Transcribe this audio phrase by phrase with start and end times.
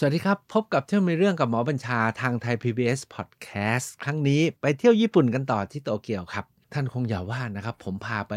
[0.00, 8.34] สวัสดีครับ พบกับเที่ยวมีเรื่องกับหมอบัญชาทางไทย PBS Podcast ครั้งนี้ไปเที่ยวญี่ปุ่นกันต่อที่โตเกียวครับ ท่านคงอย่าว่านะครับ ผมพาไป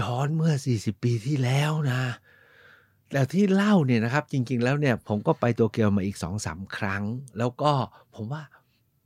[0.00, 2.00] ย้อนเมื่อ 40 ปีที่แล้วนะ
[3.12, 6.16] แต่ที่เล่าเนี่ยนะครับ จริง ๆ แล้วเนี่ยผมก็ไปโตเกียวมาอีก
[6.46, 7.02] 2-3ครั้ง
[7.38, 7.72] แล้วก็
[8.14, 8.42] ผมว่า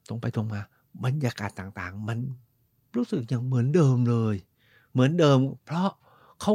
[0.09, 0.61] ตรงไปตรงมา
[1.05, 2.19] บรรยากาศต่างๆ มัน
[2.97, 4.37] รู้สึกยังเหมือนเดิมเลย
[4.93, 5.89] เหมือนเดิม เพราะ
[6.41, 6.53] เขา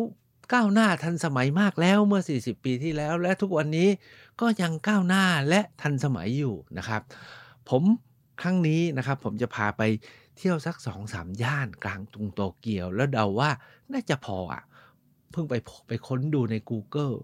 [0.53, 3.89] ก้าวหน้าทันสมัยมากแล้วเมื่อ 40 ปีที่แล้ว และทุกวันนี้
[4.41, 7.01] ก็ยังก้าวหน้าและทันสมัยอยู่นะครับ
[7.69, 7.83] ผม
[8.41, 9.81] ครั้งนี้นะครับผมจะพาไป
[10.37, 13.49] เที่ยวสักสองสามย่านกลางกรุงโตเกียว แล้วเดาว่า
[13.91, 14.63] น่าจะพออะ
[15.31, 15.53] เพิ่งไป
[15.87, 17.15] ไปค้นดูใน Google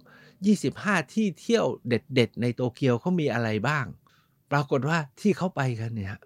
[0.53, 3.85] 25 ที่เที่ยวเด็ด ๆ ในโตเกียวเขามีอะไรบ้าง
[4.51, 6.19] ปรากฏว่าที่เขาไปกันเนี่ย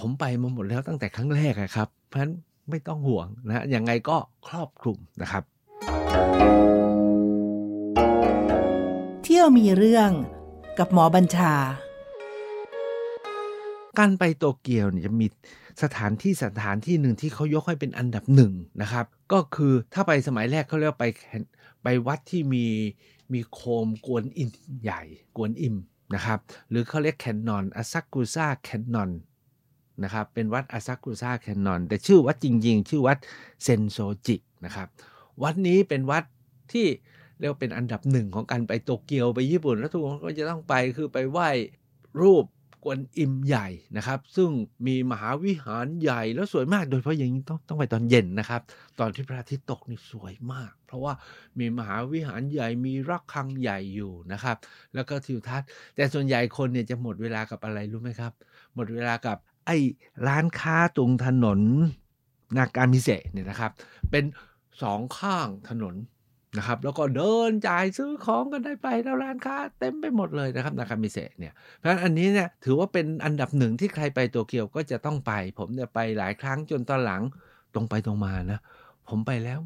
[0.00, 2.32] ผมไปมาหมดแล้วตั้งแต่ครั้งแรกอะครับ เพราะฉะนั้น
[2.70, 4.16] ไม่ต้องห่วงนะยังไงก็
[4.48, 5.44] ครอบคลุมนะครับ
[9.22, 10.10] เที่ยวมีเรื่อง
[10.78, 11.54] กับหมอบัญชา
[13.98, 15.26] การไปโตเกียวเนี่ยจะมี
[15.82, 21.06] สถานที่สถานที่หนึ่งที่เขายกให้เป็นอันดับหนึ่งนะครับ ก็คือถ้าไปสมัยแรกเขาเรียกไป
[21.82, 22.66] ไปวัดที่มี
[23.32, 24.48] มีโคมกวนอิน
[24.82, 25.02] ใหญ่
[25.36, 25.76] กวนอิม
[26.14, 26.38] นะครับ
[26.70, 29.10] หรือเขาเรียกแคนนอนอาซักุซ่าแคนนอน
[30.02, 33.18] นะครับเป็นวัดอาซักุซ่าแคนนอนแต่ชื่อวัดจริงๆ ชื่อวัด
[33.62, 34.88] เซนโซจินะครับ
[35.42, 36.24] วัดนี้เป็นวัด
[36.72, 36.86] ที่
[37.38, 41.48] เรียกเป็นอันดับหนึ่งของการไปโตเกียวไปญี่ปุ่น แล้วทุกคนก็จะต้องไปคือไปไหว้
[42.20, 42.44] รูป
[42.84, 44.50] กวนอิมใหญ่นะครับ ซึ่ง
[44.86, 48.60] มีมหาวิหารใหญ่แล้วสวยมากโดยเฉพาะอย่างนี้ต้องต้องไปตอนเย็นนะครับ
[49.00, 51.12] ตอนที่พระอาทิตย์ตกนี่สวยมาก เพราะว่า
[51.58, 54.56] มีมหาวิหารใหญ่มีรักคังใหญ่อยู่นะครับ
[54.94, 58.32] แล้วก็ทิวทัศน์ แต่ส่วนใหญ่คนเนี่ยจะหมดเวลากับอะไรรู้ไหมครับ
[58.74, 59.76] หมดเวลากับไอ้
[60.26, 61.60] ร้านค้าตรงถนน
[62.56, 63.70] นาการมิเซเนี่ยนะครับ
[64.10, 64.24] เป็น
[64.82, 65.94] สองข้างถนน
[66.58, 77.22] นะครับ แล้วก็เดินจ่ายซื้อของกันได้ไปแล้วร้านค้าเต็มไปหมดเลยนะครับนาคามิเซะเนี่ยเพราะฉะนั้นอันนี้เนี่ยถือว่าเป็นอันดับหนึ่งที่ใครไปโตเกียวก็จะต้องไป ผมเนี่ยไปหลายครั้งจนตอนหลัง
[77.74, 78.60] ตรงไปตรงมานะ
[79.08, 79.60] ผมไปแล้ว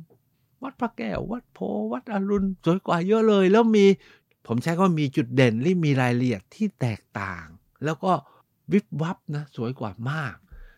[0.63, 1.59] วัดพระแก้ว วัดโพ
[1.93, 3.85] วัดอรุณสวยกว่าเยอะเลย แล้วมี
[4.47, 7.47] ผมใช้ก็มีจุดเด่นที่มีรายละเอียดที่แตกต่าง
[7.85, 8.13] แล้วก็
[8.73, 10.35] วิบวับนะสวยกว่ามาก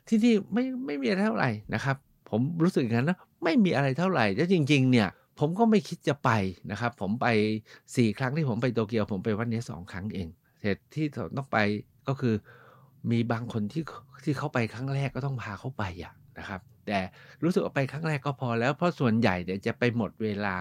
[0.09, 1.97] ที่นี่ไม่ไม่มีเท่าไหร่นะครับ
[2.31, 6.31] ผมรู้สึกอย่างนั้นนะ ไม่มีอะไรเท่าไหร่แล้วจริง ๆ เนี่ยผมก็ไม่คิดจะไป
[6.71, 7.27] นะครับ ผมไป
[7.97, 10.29] สี่ครั้งที่ผมไปโตเกียว ผมไปวันนี้สองครั้งเอง
[10.63, 11.07] เหตุที่
[11.37, 11.59] ต้องไป
[12.09, 12.35] ก็คือ
[13.11, 13.83] มีบางคนที่
[14.25, 16.99] ที่เขาไปครั้งแรกก็ต้องพาเขาไปอะนะครับ แต่
[17.43, 20.57] รู้สึกว่าไปครั้งแรกก็พอแล้วเพราะส่วนใหญ่เดี๋ยวจะไปหมดเวลา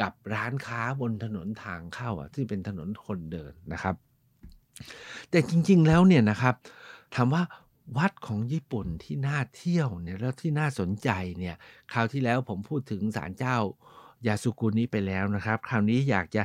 [0.00, 3.94] กับร้านค้าบนถนนทางเข้าอะที่เป็นถนนคนเดินนะครับ
[5.30, 6.54] แต่จริง ๆแล้วเนี่ยนะครับ
[7.14, 7.42] ถามว่า
[7.96, 11.56] วัดของญี่ปุ่นที่น่าเที่ยวเนี่ยแล้วที่น่าสนใจเนี่ย
[11.92, 13.56] คราวที่แล้วผมพูดถึงศาลเจ้า
[14.26, 16.42] ยาสุกุนี้ไปแล้วนะครับ คราวนี้อยากจะ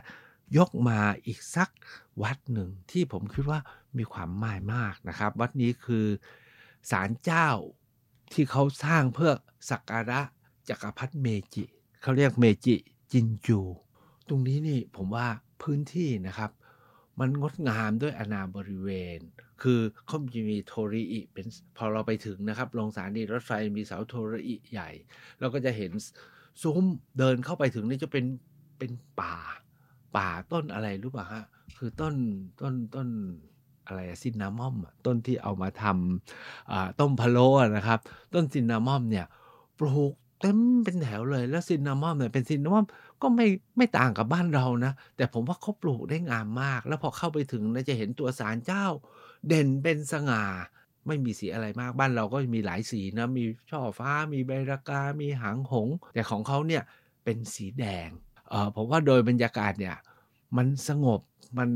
[0.58, 1.70] ยกมาอีกสัก
[2.22, 3.60] วัดหนึ่งที่ผมคิดว่า
[3.98, 6.06] มีความหมายมากนะครับ วัดนี้คือ
[6.92, 7.50] ศาลเจ้า
[8.34, 9.34] ที่เขาสร้างเพื่อ
[9.70, 10.22] สักการะ
[10.70, 11.64] จักรพรรดิเมจิ
[12.02, 12.76] เขาเรียกเมจิ
[13.12, 13.60] จิงกู
[14.28, 15.28] ตรงนี้นี่ผมว่า
[15.62, 16.52] พื้นที่นะครับ
[17.20, 19.20] มันงดงามด้วยอาณาบริเวณ
[19.62, 21.46] คือเขาจะมีโทริอิเป็น
[21.78, 24.90] พอเราไปถึงนะครับลงสถานีรถไฟมีเสาโทริอิใหญ่
[25.40, 25.92] เราก็จะเห็น
[26.62, 26.84] ซุ้ม
[27.18, 28.26] เดินเข้าไปถึงนี่จะเป็น
[28.80, 29.36] เป็นป่า
[30.16, 31.44] ป่าต้นอะไรรู้ป่ะฮะ
[31.78, 32.16] คือต้น
[32.62, 33.08] ต้นต้น
[33.88, 34.76] อะไรซินนามอม
[35.06, 38.00] ต้นที่เอามาทำต้มพะโล้นะครับ
[38.34, 39.26] ต้นซินนามอมเนี่ย
[39.80, 42.86] ปลูกเต็มเป็นแถวเลยแล้วซินนามอมเนี่ยเป็นซินนามอม
[43.22, 43.48] ก็ไม่
[43.78, 48.86] ไม่ต่างกับบ้านเรานะ แต่ผมว่าเขาปลูกได้งามมาก แล้วพอเข้าไปถึงนะจะเห็นตัวสารเจ้า
[49.48, 50.44] เด่นเป็นสง่า
[51.08, 56.84] ไม่มีสีอะไรมากบ้านเราก็มีหลายสีนะ มีช่อฟ้า มีใบรากา มีหางหง แต่ของเขาเนี่ย
[57.24, 58.10] เป็นสีแดง
[58.50, 59.96] เออผมว่าโดยบรรยากาศเนี่ย
[60.58, 61.22] มันสงบ
[61.60, 61.70] มัน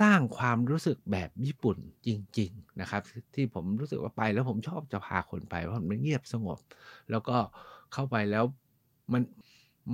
[0.00, 1.76] สร้างความรู้สึกแบบญี่ปุ่น
[2.06, 2.08] จ
[2.38, 3.02] ริง ๆนะครับ
[3.34, 6.58] ที่ผมรู้สึกว่าไปแล้วผมชอบจะพาคนไปเพราะมันเงียบสงบ
[7.10, 7.36] แล้วก็
[7.92, 8.44] เข้าไปแล้ว
[9.12, 9.22] มัน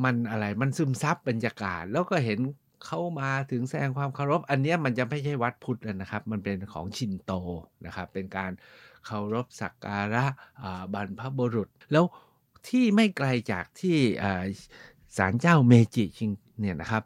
[0.04, 2.40] มันอะไรมันซึมซับบรรยากาศ แล้วก็เห็น
[2.86, 7.32] เข้ามาถึงแสดงความเคารพ อันนี้มันจะไม่ใช่วัดพุทธนะครับ มันเป็นของชินโต
[7.86, 8.52] นะครับ เป็นการ
[9.06, 10.24] เคารพสักการะ
[10.94, 12.04] บรรพบุรุษ แล้ว
[12.68, 13.96] ที่ไม่ไกลจากที่
[15.16, 16.30] ศาลเจ้าเมจิชิง
[16.60, 17.02] เนี่ยนะครับ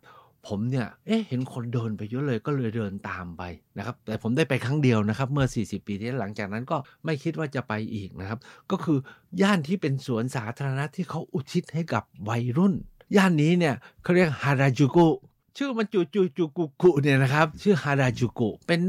[0.49, 3.43] ผมเนี่ย เอ๊ะ เห็นคนเดินไปเยอะเลยก็เลยเดินตามไป
[3.79, 8.39] นะครับ แต่ผมได้ไปครั้งเดียวนะครับ เมื่อ 40 ปีที่หลังจากนั้นก็ไม่คิดว่าจะไปอีกนะครับ
[8.71, 8.99] ก็คือ
[9.43, 12.75] ย่านที่เป็นสวนสาธารณะที่เขาอุทิศให้กับวัยรุ่น
[13.17, 15.09] ย่านนี้เนี่ยเขาเรียกฮาราจูกุ
[15.57, 18.81] ชื่อมันจูจูจูกุกุเนี่ยนะครับ ชื่อฮาราจูกุเป็น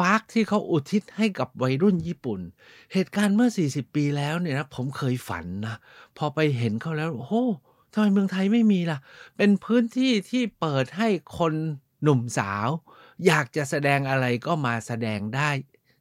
[0.00, 2.40] ปาร์คที่เขาอุทิศให้กับวัยรุ่นญี่ปุ่น
[2.92, 5.76] เหตุการณ์เมื่อ 40 ปีแล้วเนี่ยนะผมเคยฝันนะ
[6.16, 7.44] พอไปเห็นเขาแล้วโอ้
[7.92, 8.98] ทำไมเมืองไทยไม่มีล่ะ
[9.36, 11.08] เป็นพื้นที่ที่เปิดให้
[11.38, 11.52] คน
[12.02, 12.68] หนุ่มสาว
[13.26, 15.50] อยากจะแสดงอะไรก็มาแสดงได้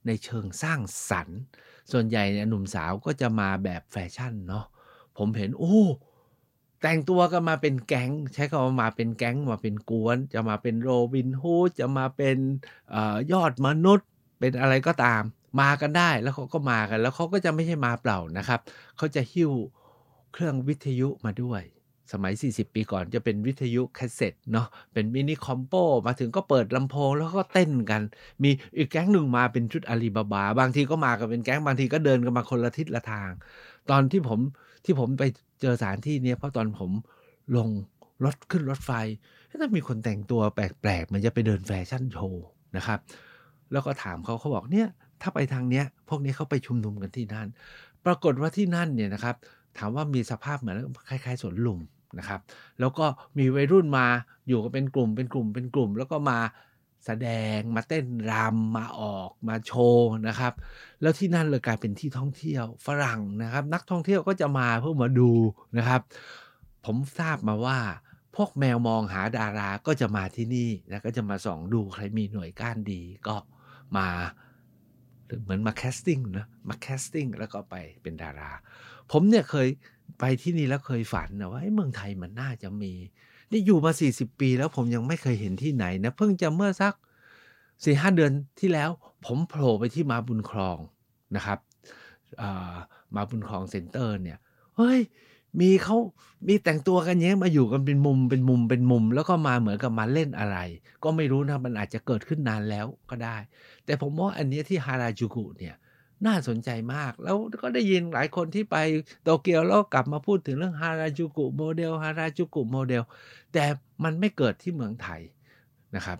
[0.05, 0.79] ในเชิงสร้าง
[1.09, 1.39] สรรค์
[1.91, 4.65] ส่วนใหญ่เนี่ยหนุ่มสาวก็จะมาแบบแฟชั่นเนาะ
[5.17, 5.81] ผมเห็นโอ้
[6.81, 12.37] แต่งตัวกันมาเป็นแก๊ง ใช้คำว่ามาเป็นแก๊งมาเป็นกวน จะมาเป็นโรบินฮูดจะมาเป็น
[12.93, 12.95] อ
[13.31, 14.07] ยอดมนุษย์
[14.39, 15.21] เป็นอะไรก็ตาม
[15.61, 18.59] มากันได้แล้วเขาก็มากัน แล้วเขาก็จะไม่ใช่มาเปล่านะครับ
[18.97, 19.51] เขาจะหิ้ว
[20.33, 21.61] เครื่องวิทยุมาด้วย
[22.11, 25.73] สมัย 40 ปีก่อนจะเป็นวิทยุแคสเซ็ตเนาะเป็น mini compo
[26.07, 28.01] มาถึงก็เปิดลำโพงแล้วก็เต้นกัน
[28.43, 33.29] มีอีกแก๊งหนึ่งมาเป็นชุดอาลีบาบา บางทีก็มากันเป็นแก๊งบางทีก็เดินกันมาคนละทิศละทาง
[33.89, 34.39] ตอนที่ผม
[34.85, 35.23] ที่ผมไป
[35.61, 36.91] เจอสถานที่เนี้ยเพราะตอนผม
[37.57, 37.69] ลง
[38.25, 38.91] รถขึ้นรถไฟ
[39.49, 42.45] ถ้ามีคนแต่งตัวแปลกๆมันจะไปเดินแฟชั่นโชว์
[42.77, 42.99] นะครับ
[43.71, 44.87] แล้วก็ถามเขาเขาบอกเนี่ย
[45.21, 47.47] ถ้าไปทางเนี้ยพวกนี้เขาไปชุมนุมกันที่นั่น
[48.05, 49.35] ปรากฏว่าที่นั่นเนี่ยนะครับ
[49.77, 50.77] ถามว่ามีสภาพเหมือน
[51.09, 51.79] คล้ายๆสวนลุม
[52.19, 52.39] นะครับ
[52.79, 53.05] แล้วก็
[53.37, 54.07] มีวัยรุ่นมา
[54.47, 56.39] อยู่กันเป็นกลุ่มเป็นกลุ่มเป็นกลุ่ม แล้วก็มา
[57.05, 60.53] แสดงมาเต้นรำมาออกมาโชว์นะครับ
[61.01, 65.31] แล้วที่นั่นเลยกลายเป็นที่ท่องเที่ยวฝรั่งนะครับ นักท่องเที่ยวก็จะมาเพื่อมาดู
[65.77, 66.01] นะครับ
[66.85, 67.79] ผมทราบมาว่า
[68.35, 73.35] พวกแมวมองหาดาราก็จะมาที่นี่แล้วก็จะมาส่องดูใครมีหน่วยก้านดีก็
[73.97, 74.07] มา
[75.43, 78.51] เหมือนมา casting นะมา casting แล้วก็ไปเป็นดารา
[79.11, 79.67] ผมเนี่ยเคย
[80.19, 82.93] ไปที่นี่แล้วเคยฝันนะว่าเมืองไทยมันน่าจะมี
[83.51, 86.93] นี่อยู่มา40ปีแล้วผมยังไม่เคยเห็นที่ไหนนะเพิ่งจะเมื่อสัก
[87.83, 88.89] สี่ห้าเดือนที่แล้ว
[89.25, 90.77] ผมโผล่ไปที่มาบุญครอง
[91.35, 91.59] นะครับ
[93.15, 94.37] มาบุญครองเซ็นเตอร์เนี่ย
[94.77, 94.99] เฮ้ย
[95.59, 95.97] มีเขา
[96.47, 100.57] มีแต่งตัวกันเนี้ยมาอยู่กันเป็นมุมเป็นมุมเป็นมุม แล้วก็มาเหมือนกับมาเล่นอะไร
[101.03, 103.37] ก็ไม่รู้นะมันอาจจะเกิดขึ้นนานแล้วก็ได้
[103.85, 105.75] แต่ผมว่าอันนี้ที่ฮาราจูกุเนี่ย
[106.27, 108.77] น่าสนใจมาก แล้วก็ได้ยินหลายคนที่ไป
[109.23, 113.03] โตเกียวแล้วกลับมาพูดถึงเรื่องฮาราจูกุโมเดลฮาราจูกุโมเดล
[113.53, 113.65] แต่
[114.03, 115.21] มันไม่เกิดที่เมืองไทย
[115.95, 116.19] นะครับ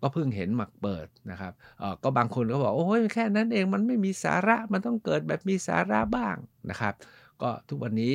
[0.00, 1.52] ก็เพิ่งเห็นหมักเปิดนะครับ
[2.02, 6.36] ก็บางคนก็บอกโอ้ยแค่นั้นเองมันไม่มีสาระมันต้องเกิดแบบมีสาระบ้าง
[6.70, 6.94] นะครับ
[7.42, 8.14] ก็ทุกวันนี้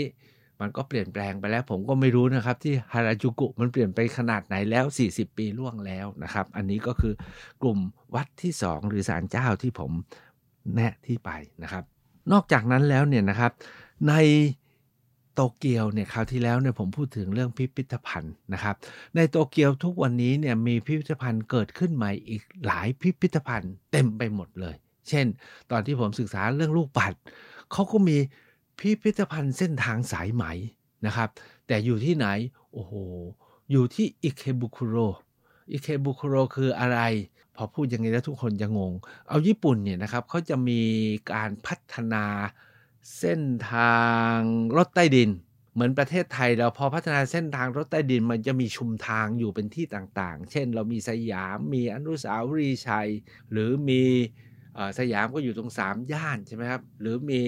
[0.62, 7.14] มันก็เปลี่ยนแปลงไปแล้ว ผมก็ไม่รู้นะครับที่ฮาราจูกุมันเปลี่ยนไปขนาดไหนแล้ว 40 ปีล่วงแล้วนะครับ อันนี้ก็คือ
[7.62, 7.80] กลุ่ม
[8.16, 9.92] วัดที่ 2 หรือศาลเจ้าที่ผม
[10.74, 11.30] แนะที่ไป
[11.64, 11.84] นะครับ
[12.32, 13.52] นอกจากนั้นแล้วเนี่ยนะครับ
[14.08, 14.14] ใน
[15.34, 18.76] โตเกียวเนี่ยคราวที่แล้วเนี่ยผมพูดถึงเรื่องพิพิธภัณฑ์นะครับ
[19.16, 24.76] ในโตเกียวทุกวันนี้เนี่ยมีพิพิธภัณฑ์เกิดขึ้นใหม่อีกหลายพิพิธภัณฑ์เต็มไปหมดเลย
[25.10, 25.26] เช่น
[25.72, 27.14] ตอนที่ผมศึกษาเรื่องลูกปัด
[27.72, 28.18] เขาก็มี
[28.80, 30.44] พิพิธภัณฑ์เส้นทางสายไหม
[31.06, 31.30] นะครับ
[31.68, 32.28] แต่อยู่ที่ไหน
[32.72, 32.94] โอ้โห
[33.72, 34.96] อยู่ที่อิเคบุคุโร
[35.72, 37.00] อิเคบุคุโรคืออะไร
[37.58, 38.94] พอพูดอย่างนี้แล้วทุกคนจะงง
[39.30, 40.82] เอาญี่ปุ่นเนี่ยนะครับเขาจะมี
[41.34, 42.26] การพัฒนา
[43.20, 43.42] เส้น
[43.72, 44.00] ทา
[44.36, 44.38] ง
[44.78, 45.30] รถใต้ดิน
[45.74, 53.10] เหมือนประเทศไทยเราพอพัฒนาเส้นทางรถใต้ดินมันจะมีชุมทางอยู่เป็นที่ต่างๆ เช่น เรามีสยามมีอนุสาวรีย์ชัย
[53.52, 54.04] หรือมี
[55.00, 57.44] สยามก็อยู่ตรงสามย่านใช่ไหมครับ หรือมี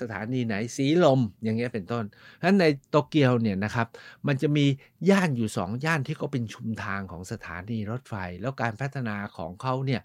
[0.00, 2.04] สถานีไหนสีลมอย่างเงี้ยเป็นต้น
[2.40, 3.86] ฉะนั้นในโตเกียวเนี่ยนะครับ
[4.26, 4.66] มันจะมี
[5.10, 10.02] ย่านอยู่ 2 ย่านที่ก็เป็นชุมทางของสถานีรถไฟ แล้วการพัฒนาของเขาเนี่ย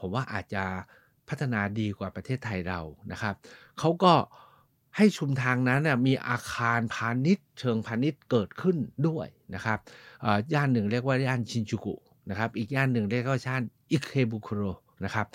[0.00, 0.64] ผมว่าอาจจะ
[1.28, 2.80] พัฒนาดีกว่าประเทศไทยเรา
[3.12, 3.34] นะครับ
[3.78, 4.14] เขาก็
[4.96, 9.78] ให้ชุมทางนั้นมีอาคารพาณิชย์เชิงพาณิชย์เกิดขึ้นด้วยนะครับ
[10.54, 11.94] ย่านหนึ่งเรียกว่าย่านชินจูกุ
[12.30, 14.62] นะครับอีกย่านหนึ่งเรียกว่าย่านอิเคบุคุโร
[15.04, 15.26] นะครับ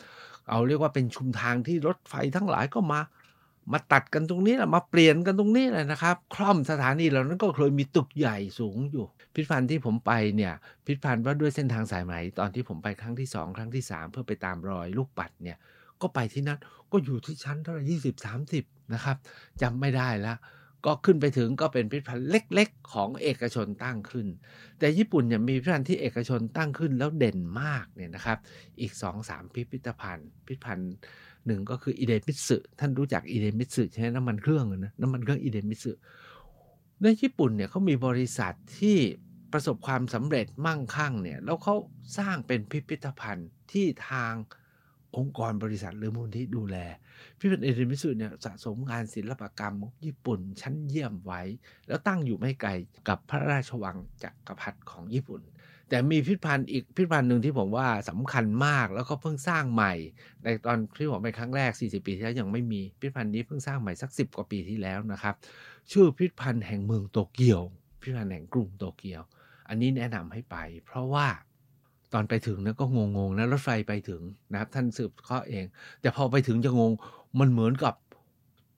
[0.50, 3.00] เอาเรียกว่าเป็นชุมทางที่รถไฟทั้งหลายก็มา
[3.72, 10.54] มาตัดกันตรงนี้แหละมาเปลี่ยนกันตรงนี้แหละนะครับ คล่อมสถานีเหล่านั้นก็เคยมีตึกใหญ่สูงอยู่ พิพิธภัณฑ์ที่ผมไปเนี่ย
[10.86, 15.58] พิพิธภัณฑ์ว่าด้วยเส้นทางสายไหมตอนที่ผมไปครั้งที่ 2 ครั้งที่ 3 เพื่อไปตามรอยลูกปัดเนี่ย
[16.02, 16.60] ก็ไปที่นั่น
[16.92, 18.64] ก็อยู่ที่ชั้นเท่าไหร่ยี่สิบสามสิบ
[18.94, 19.18] นะครับ
[19.62, 20.38] จำไม่ได้แล้ว
[20.86, 24.28] ก็ขึ้นไปถึงก็เป็นพิพิธภัณฑ์เล็ก ๆ ของเอกชนตั้งขึ้น
[24.80, 28.38] แต่ญี่ปุ่นเนี่ยมีพิพิธภัณฑ์ที่เอกชนตั้งขึ้นแล้วเด่นมากเนี่ยนะครับ
[28.82, 30.94] อีก2อสามพิพิธภัณฑ์ พิพิธภัณฑ์
[31.46, 35.92] หนึ่งก็คืออิเดมิสึท่านรู้จักอิเดมิสึใช่ไหมน้ำมันเครื่องนะน้ำมันเครื่องอิเดมิสึ
[37.02, 38.98] ในญี่ปุ่นเนี่ยเขามีบริษัทที่
[39.54, 41.76] ประสบความสำเร็จมั่งคั่งเนี่ยแล้วเขา
[42.18, 44.34] สร้างเป็นพิพิธภัณฑ์ที่ทาง
[45.18, 46.78] องค์กรบริษัทหรือมูลที่ดูแล
[47.40, 51.42] พิพิธภัณฑ์เอเดมิสุเนี่ยสะสมงานศิลปกรรมญี่ปุ่นชั้นเยี่ยมไว้
[51.88, 52.72] แล้วตั้งอยู่ไม่ไกล
[53.08, 55.42] กับพระราชวังจักรพรรดิของญี่ปุ่น
[55.92, 59.94] แต่มีพิพิธภัณฑ์อีกพิพิธภัณฑ์หนึ่งที่ผมว่าสำคัญมากแล้วก็เพิ่งสร้างใหม่
[60.44, 65.36] ในตอนที่ผมไปครั้งแรก 40 ปีที่แล้วยังไม่มีพิพิธภัณฑ์นี้เพิ่งสร้างใหม่สัก 10 กว่าปีที่แล้วนะครับ
[65.92, 67.62] ชื่อพิพิธภัณฑ์แห่งเมืองโตเกียว
[68.02, 69.22] พิพิธภัณฑ์แห่งกรุงโตเกียว
[69.70, 71.28] อันนี้แนะนำให้ไป เพราะว่า
[72.14, 74.22] ตอนไปถึงนะก็งงๆนะรถไฟไปถึง
[74.52, 75.66] นะครับ ท่านสืบข้อเอง
[76.02, 76.92] แต่พอไปถึงจะงง
[77.40, 77.96] มันเหมือนกับ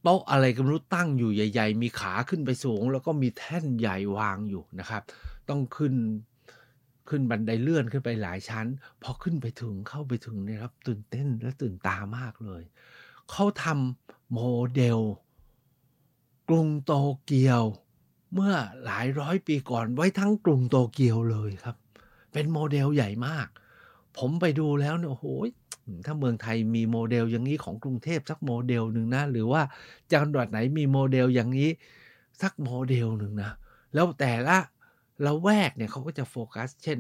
[0.04, 5.02] โต๊ะอะไรก็ไม่รู้ตั้งอยู่ใหญ่ ๆ มีขาขึ้นไปสูง แล้วก็มีแท่นใหญ่วางอยู่นะครับ
[5.50, 5.94] ต้องขึ้น
[7.10, 8.68] ขึ้นบันไดเลื่อนขึ้นไปหลายชั้น
[9.04, 12.64] พอขึ้นไปถึงเข้าไปถึงเนี่ยครับ ตื่นเต้นและตื่นตามากเลย
[13.32, 14.40] เขาทำโม
[14.74, 15.00] เดล
[16.50, 16.94] กรุงโต
[17.26, 17.64] เกียว
[18.34, 18.56] เมื่อ
[18.86, 21.76] หลายร้อยปีก่อนไว้ทั้งกรุงโตเกียวเลยครับ
[22.34, 23.48] เป็นโมเดลใหญ่มาก
[24.18, 25.26] ผมไปดูแล้วเนี่ยโอ้โห
[26.06, 29.62] ถ้าเมืองไทยมีโมเดลอย่างนี้ของกรุงเทพสักโมเดลหนึ่งนะ หรือว่า
[30.14, 31.70] จังหวัดไหนมีโมเดลอย่างนี้
[32.42, 33.52] สักโมเดลหนึ่งนะ
[33.94, 34.58] แล้วแต่ละ
[35.26, 37.00] ละแวกเนี่ยเขาก็จะโฟกัส เช่น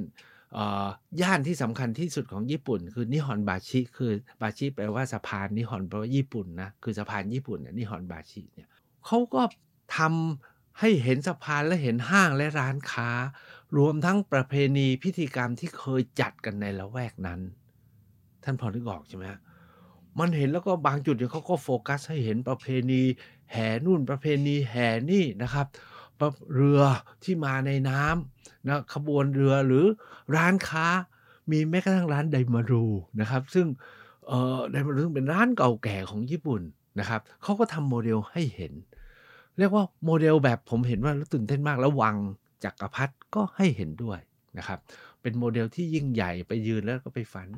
[1.21, 4.11] ย่านที่สำคัญที่สุดของญี่ปุ่น คือนิฮอนบาชิคือ
[4.41, 8.67] บาชิแปลว่าสะพานนิฮอนแปลว่าญี่ปุ่นนะคือสะพานญี่ปุ่นเนี่ยนิฮอนบาชิเนี่ย
[9.05, 9.41] เขาก็
[9.97, 13.09] ทำให้เห็นสะพานและเห็นห้างและร้านค้า
[13.77, 17.39] รวมทั้งประเพณีพิธีกรรมที่เคยจัดกันในละแวกนั้น
[18.43, 19.25] ท่านพอนึกออกใช่ไหม
[20.19, 23.01] มันเห็นแล้วก็บางจุดเนี่ยเขาก็โฟกัสให้เห็นประเพณี
[23.51, 25.67] แห่นู่นประเพณีแห่นี่นะครับ
[26.55, 26.81] เรือ
[27.23, 29.85] ที่มาในน้ำนะขบวนเรือหรือ
[30.35, 30.87] ร้านค้า
[31.51, 32.85] มีแม้กระทั่งร้านไดมารู
[33.21, 33.67] นะครับ ซึ่ง
[34.71, 36.61] ไดมารูเป็นร้านเก่าแก่ของญี่ปุ่น
[36.99, 38.73] นะครับเขาก็ทำโมเดลให้เห็น
[39.57, 42.15] เรียกว่าโมเดลแบบผมเห็นว่าตื่นเต้นมากแล้ววัง
[42.63, 44.19] จักรพรรดิก็ให้เห็นด้วย
[44.57, 44.79] นะครับ
[45.21, 47.49] เป็นโมเดลที่ยิ่งใหญ่ไปยืนแล้วก็ไปฝัน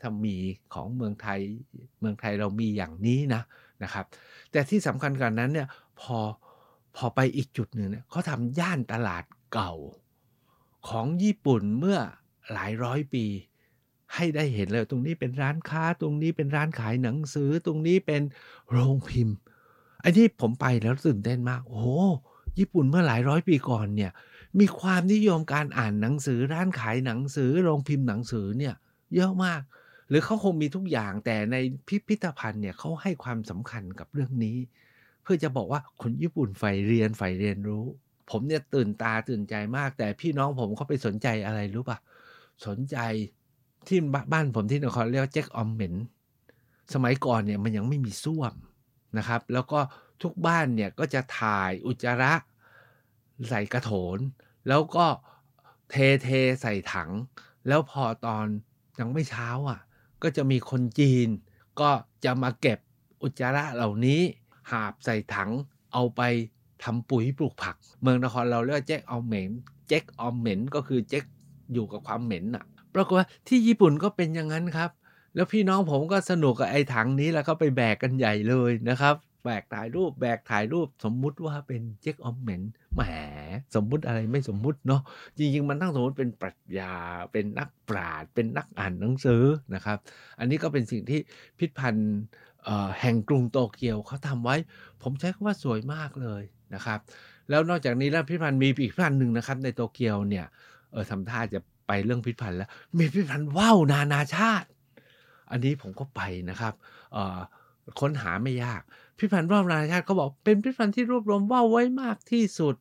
[0.00, 0.36] ถ้ามี
[0.74, 1.40] ของเมืองไทย
[2.00, 3.42] เมืองไทยเรามีอย่างนี้นะ
[3.82, 4.04] นะครับ
[4.52, 5.68] แต่ที่สำคัญกว่านั้นเนี่ย
[6.00, 6.18] พอ
[6.96, 9.72] พอไปอีกจุดหนึ่งเนี่ยเขาทำย่านตลาดเก่า
[10.88, 11.98] ของญี่ปุ่นเมื่อ
[12.52, 13.24] หลายร้อยปี
[14.14, 18.22] ให้ได้เห็นเลยตรงนี้เป็นร้านค้าตรงนี้เป็นร้านขายหนังสือตรงนี้เป็น
[18.70, 19.36] โรงพิมพ์
[20.00, 21.86] ไอันนี้ผมไปแล้วตื่นเต้นมาก โอ้
[22.58, 24.12] ญี่ปุ่นเมื่อหลายร้อยปีก่อนเนี่ย
[24.58, 28.74] มีความนิยมการอ่านหนังสือร้านขายหนังสือโรงพิมพ์หนังสือเนี่ย
[29.14, 29.60] เยอะมาก
[30.08, 31.56] หรือเขาคงมีทุกอย่างแต่ใน
[31.88, 34.56] พิพิธภัณฑ์เนี่ยเขาให้ความสำคัญกับเรื่องนี้
[35.26, 37.84] พื่อจะบอกว่าคนญี่ปุ่นใฝ่เรียนใฝ่เรียนรู้
[38.30, 41.98] ผมเนี่ยตื่นตาตื่นใจมาก แต่พี่น้องผมเขาไปสนใจอะไรรู้ปะ
[42.66, 42.96] สนใจ
[43.86, 43.98] ที่
[44.32, 45.94] บ้านผมที่นครเรียกว่าแจ็คออมเหม็น
[46.94, 48.54] สมัยก่อนเนี่ยมันยังไม่มีส้วม
[49.18, 49.80] นะครับ แล้วก็
[50.22, 52.32] ทุกบ้านเนี่ยก็จะถ่ายอุจจาระ
[53.48, 54.18] ใส่กระโถน
[54.68, 55.06] แล้วก็
[55.90, 56.28] เทเท
[56.62, 57.10] ใส่ถัง
[57.68, 58.46] แล้วพอตอน
[58.98, 59.80] ยังไม่เช้าอะ
[60.22, 61.28] ก็จะมีคนจีน
[61.80, 61.90] ก็
[62.24, 62.78] จะมาเก็บ
[63.22, 64.22] อุจจาระเหล่านี้
[64.70, 65.50] หาบใส่ถัง
[65.92, 66.20] เอาไป
[66.84, 69.50] ทำปุ๋ยปลูกผัก เมืองนครเราเรียกว่าแจ็คออมเหม็น
[69.88, 71.24] แจ็คออมเหม็นก็คือแจ็ค
[71.72, 74.90] อยู่กับความเหม็นอะปรากฏว่าที่ญี่ปุ่นก็เป็นอย่างนั้นครับ
[75.34, 82.62] แล้วพี่น้องผมก็สนุกกับไอ้ถังนี้แล้วก็ไปแบกกันใหญ่เลยนะครับแบกถ่ายรูปแบกถ่ายรูปสมมุติว่าเป็นเจ็คออมเหม็น
[82.94, 83.02] แหม
[83.74, 85.02] สมมุติอะไรไม่สมมุติเนาะ
[85.36, 86.94] จริงๆ มันต้องสมมติเป็นปรัชญา
[87.32, 89.42] เป็นนักปราชญ์เป็นนักอ่านหนังสือ
[89.74, 89.98] นะครับ
[90.38, 91.20] อันนี้ก็เป็นสิ่งที่
[91.58, 92.14] พิพันธ์
[93.00, 94.56] แห่งกรุงโตเกียวเขาทำไว้
[95.02, 96.42] ผมใช้คำว่าสวยมากเลย
[96.74, 96.98] นะครับ
[97.50, 100.46] แล้วนอกจากนี้แล้วพิพิธภัณฑ์มีอีกพิพิธภัณฑ์หนึ่งนะครับ ในโตเกียวเนี่ย
[100.92, 102.68] เออทำท่าจะไปเรื่องพิพิธภัณฑ์แล้ว
[102.98, 104.68] มีพิพิธภัณฑ์ว่าวนานาชาติ
[105.50, 106.20] อันนี้ผมก็ไป
[106.50, 106.74] นะครับ
[108.00, 108.82] ค้นหาไม่ยาก
[109.18, 112.76] พิพิธภัณฑ์ว่าวนานาชาติเขาบอกเป็นพิพิธภัณฑ์ที่รวบรวมว่าวไว้มากที่สุด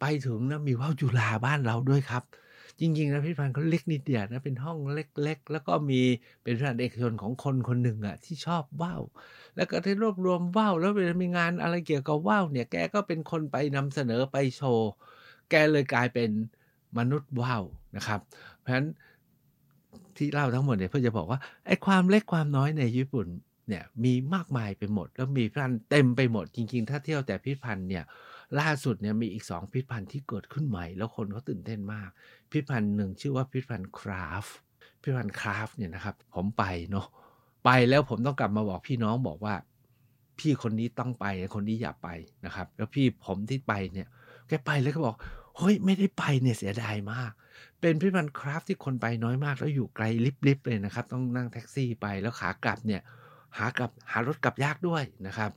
[0.00, 2.22] ไปถึงนะมีว่าวจุฬาบ้านเราด้วยครับ
[2.82, 6.00] จริงๆนะพิพิธภัณฑ์เขาเล็กนิดเดียวนะเป็นห้องเล็ก ๆ แล้วก็มี
[6.42, 9.02] เป็นพิพิธภัณฑ์เอกชนของคนคนหนึ่งอะที่ชอบว่าว
[9.56, 14.90] แล้วก็ได้รวบรวมว่าวแล้วเวลามีงานอะไรเกี่ยวกับว่าวเนี่ยแกก็เป็นคนไปนำเสนอไปโชว์
[15.50, 16.30] แกเลยกลายเป็น
[16.98, 17.62] มนุษย์ว่าว
[17.96, 18.20] นะครับ
[18.60, 18.86] เพราะฉะนั้น
[20.16, 23.26] ที่เล่าทั้งหมดเนี่ยเพื่อจะบอกว่าไอ้ความเล็กความน้อยในญี่ปุ่น
[23.68, 28.04] เนี่ยมีมากมายไปหมด แล้วมีพิพิธภัณฑ์เต็มไปหมดจริง ๆ ถ้าเที่ยวแต่พิพิธภัณฑ์เนี่ย
[28.60, 32.10] ล่าสุดเนี่ยมีอีกสองพิพิธภัณฑ์ที่เกิดขึ้นใหม่ แล้วคนเขาตื่นเต้นมาก
[32.50, 34.46] พิพิธภัณฑ์หนึ่งชื่อว่าพิพิธภัณฑ์คราฟ
[35.00, 37.06] พิพิธภัณฑ์คราฟเนี่ยนะครับ ผมไปเนาะ
[37.64, 39.54] ไปแล้วผมต้องกลับมาบอกพี่น้องบอกว่า
[40.38, 42.08] พี่คนนี้ต้องไปคนนี้อย่าไป
[42.46, 44.08] นะครับ แล้วพี่ผมที่ไปเนี่ย
[44.48, 45.16] แกไปแล้วก็บอก
[45.58, 47.32] เฮ้ยไม่ได้ไปเนี่ยเสียดายมาก
[47.80, 50.04] เป็นพิพิธภัณฑ์คราฟที่คนไปน้อยมาก แล้วอยู่ไกล
[50.46, 53.02] ลิบๆเลยนะครับ ต้องนั่งแท็กซี่ไปแล้วขากลับเนี่ย
[53.58, 55.50] หากลับหารถกลับยากด้วยนะครับ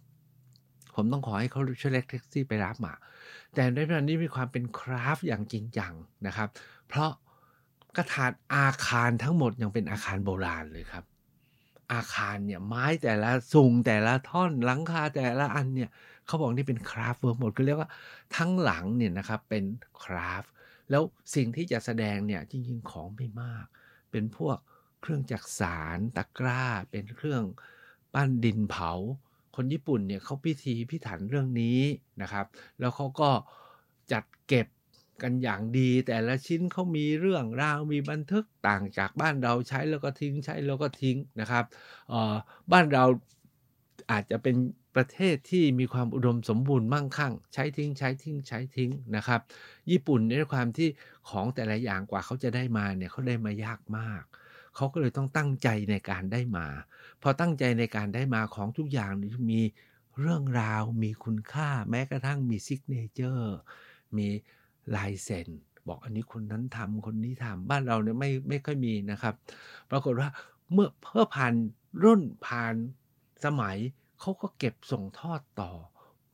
[0.96, 2.94] ผมต้องขอให้เขาช่วยเรียกแท็กซี่ไปรับมา
[3.54, 5.94] แต่ในพิพิธภัณฑ์นี้มีความเป็น craft อย่างจริงจัง
[6.28, 6.50] นะครับ
[6.88, 7.12] เพราะ
[7.96, 11.04] กระทั่งอาคารทั้งหมดยังเป็นอาคารโบราณเลยครับ
[11.94, 15.90] อาคารเนี่ยไม้แต่ละสูงแต่ละท่อนหลังคาแต่ละอันเนี่ย
[16.26, 17.90] เขาบอกนี่เป็น craftwork หมดคือเรียกว่า
[18.38, 19.64] ทั้งหลังเนี่ยนะครับเป็น
[20.04, 20.44] craft
[20.90, 21.04] แล้ว
[21.36, 23.66] สิ่งที่จะแสดงเนี่ยจริงๆของไม่มาก
[24.12, 24.58] เป็นพวก
[25.02, 27.44] เครื่องจักสานตะกร้า เป็นเครื่อง
[28.14, 28.92] ปั้นดินเผา
[29.56, 31.80] คนญี่ปุ่นเนี่ยเขาพิธีพิถันเรื่องนี้
[32.22, 32.46] นะครับ
[32.80, 33.30] แล้วเขาก็
[34.12, 34.68] จัดเก็บ
[35.22, 41.66] กันอย่างดี แต่ละชิ้นเขามีเรื่องราวมีบันทึกต่างจากบ้านเราใช้แล้วก็ทิ้งใช้แล้วก็ทิ้งนะครับ
[42.72, 43.04] บ้านเรา
[44.12, 44.56] อาจจะเป็น
[44.96, 49.42] ประเทศที่มีความอุดมสมบูรณ์มั่งคั่ง ใช้ทิ้งใช้ทิ้งใช้ทิ้งนะครับ
[49.92, 50.90] ญี่ปุ่นในความที่
[51.30, 54.24] ของแต่ละอย่างกว่าเขาจะได้มาเนี่ยเขาได้มายากมาก
[54.76, 56.68] เขาก็เลยต้องตั้งใจในการได้มา
[57.28, 59.12] พอตั้งใจในการได้มาของทุกอย่าง
[59.52, 59.62] มี
[60.20, 63.56] เรื่องราวมีคุณค่าแม้กระทั่งมี signature
[64.18, 64.28] มี
[64.96, 65.48] ลายเซ็น
[65.88, 69.34] บอกอันนี้คนนั้นทำคนนี้ทำบ้านเราเนี่ยไม่ไม่ค่อยมีนะครับ
[69.92, 70.30] ปรากฏว่า
[70.72, 71.54] เมื่อเพื่อผ่าน
[72.04, 72.74] รุ่นผ่าน
[73.46, 73.78] สมัย
[74.20, 75.72] เขาก็เก็บส่งทอดต่อ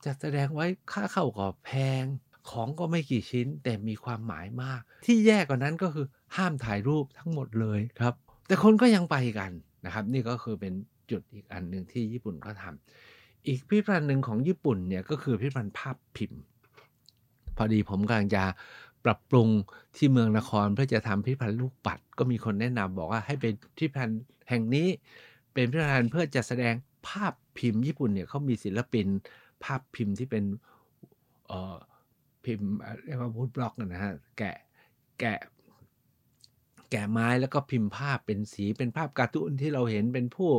[0.04, 1.70] จะแสดงไว้ค่าเข้าก็แพ
[2.02, 2.04] ง
[2.50, 6.06] ของก็ไม่กี่ชิ้นแต่มีความหมายมาก ที่แย่กว่านั้นก็คือ
[6.36, 8.14] ห้ามถ่ายรูปทั้งหมดเลยครับ
[8.46, 9.52] แต่คนก็ยังไปกัน
[9.84, 10.72] นะครับ นี่ก็คือเป็น
[11.10, 16.40] จุดอีกอันหนึ่งที่ญี่ปุ่นก็ทำอีกพิพิธภัณฑ์หนึ่งของญี่ปุ่นเนี่ยก็คือพิพิธภัณฑ์ภาพพิมพ์
[17.56, 18.44] พอดีผมกำลังจะ
[19.04, 19.48] ปรับปรุง
[19.96, 24.88] ที่เมืองนครเพื่อจะทำพิพิธภัณฑ์ลูกปัด ก็มีคนแนะนำบอกว่าให้เป็นพิพิธภัณฑ์แห่งนี้
[25.52, 26.74] เป็นพิพิธภัณฑ์เพื่อจะแสดง
[27.08, 29.06] ภาพพิมพ์ญี่ปุ่นเนี่ยเขามีศิลปิน
[29.64, 30.44] ภาพพิมพ์ที่เป็น
[31.46, 31.76] เอ่อ
[32.44, 32.68] พิมพ์
[33.04, 34.56] เรียกว่าวูดบล็อกนะฮะแกะ
[35.20, 35.38] แกะ
[36.92, 40.50] แกะไม้แล้วก็พิมพ์ภาพเป็นสีเป็นภาพการ์ตูนที่เราเห็นเป็นผู้